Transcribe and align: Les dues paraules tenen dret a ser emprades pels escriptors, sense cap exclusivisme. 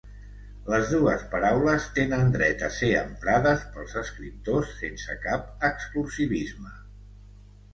Les 0.73 0.85
dues 0.93 1.25
paraules 1.33 1.83
tenen 1.97 2.31
dret 2.35 2.63
a 2.67 2.69
ser 2.77 2.89
emprades 3.01 3.67
pels 3.75 3.93
escriptors, 4.03 4.73
sense 4.81 5.19
cap 5.27 5.69
exclusivisme. 5.71 6.75